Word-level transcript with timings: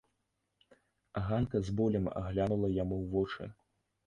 Ганка 1.27 1.61
з 1.67 1.75
болем 1.81 2.09
глянула 2.31 2.71
яму 2.81 2.95
ў 3.05 3.13
вочы. 3.15 3.51